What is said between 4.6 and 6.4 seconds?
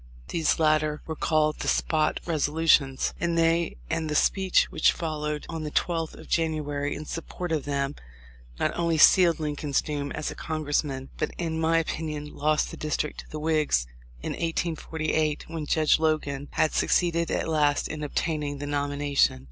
which followed on the 12th of